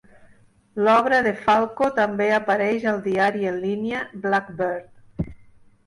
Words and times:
L'obra 0.87 1.19
de 1.27 1.33
Falco 1.41 1.91
també 2.01 2.31
apareix 2.39 2.89
al 2.95 3.05
diari 3.11 3.47
en 3.53 3.63
línia 3.69 4.05
"Blackbird". 4.27 5.33